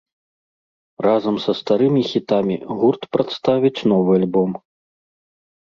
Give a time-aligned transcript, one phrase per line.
[1.07, 4.51] Разам са старымі хітамі гурт прадставіць новы альбом.